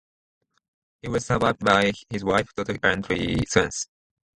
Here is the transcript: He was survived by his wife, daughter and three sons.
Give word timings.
He 1.03 1.09
was 1.09 1.27
survived 1.27 1.63
by 1.63 1.91
his 2.09 2.23
wife, 2.23 2.55
daughter 2.55 2.75
and 2.81 3.05
three 3.05 3.43
sons. 3.47 3.87